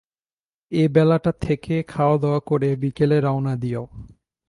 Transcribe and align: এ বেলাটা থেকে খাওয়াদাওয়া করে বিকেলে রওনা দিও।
এ 0.71 0.83
বেলাটা 0.87 1.31
থেকে 1.41 1.73
খাওয়াদাওয়া 1.83 2.39
করে 2.39 2.69
বিকেলে 2.75 3.17
রওনা 3.21 3.53
দিও। 3.55 3.83